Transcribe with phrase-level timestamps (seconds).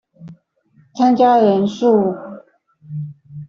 [0.95, 1.93] 參加人數